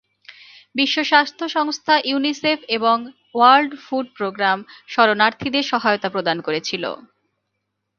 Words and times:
বিশ্ব 0.75 0.97
স্বাস্থ্য 1.03 1.45
সংস্থা, 1.49 1.95
ইউনিসেফ 2.09 2.59
এবং 2.77 2.97
ওয়ার্ল্ড 3.35 3.71
ফুড 3.85 4.05
প্রোগ্রাম 4.17 4.57
শরণার্থীদের 4.87 5.65
সহায়তা 5.71 6.09
প্রদান 6.09 6.37
করেছিল। 6.41 6.83